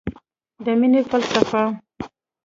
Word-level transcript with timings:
د 0.63 0.65
مینې 0.79 1.01
فلسفه 1.09 1.63